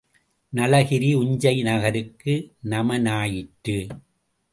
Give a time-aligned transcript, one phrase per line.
[0.53, 2.33] நளகிரி உஞ்சை நகருக்கு
[2.69, 3.77] நமனாயிற்று.